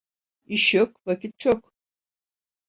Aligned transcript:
İş 0.45 0.73
yok, 0.73 1.07
vakit 1.07 1.39
çok. 1.39 1.73